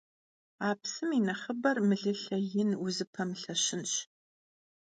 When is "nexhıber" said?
1.27-1.77